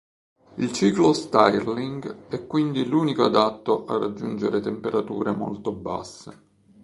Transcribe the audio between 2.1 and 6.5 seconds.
è quindi l'unico adatto a raggiungere temperature molto basse.